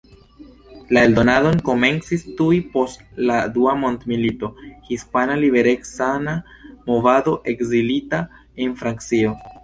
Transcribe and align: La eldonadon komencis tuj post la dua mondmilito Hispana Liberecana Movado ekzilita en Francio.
La 0.95 1.01
eldonadon 1.07 1.57
komencis 1.65 2.23
tuj 2.39 2.55
post 2.77 3.03
la 3.29 3.35
dua 3.57 3.75
mondmilito 3.81 4.49
Hispana 4.87 5.35
Liberecana 5.43 6.33
Movado 6.87 7.35
ekzilita 7.53 8.23
en 8.67 8.75
Francio. 8.81 9.35